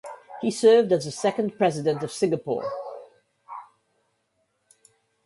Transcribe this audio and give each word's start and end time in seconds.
He 0.41 0.49
served 0.49 0.91
as 0.93 1.05
the 1.05 1.11
second 1.11 1.57
President 1.59 2.01
of 2.01 2.11
Singapore. 2.11 2.67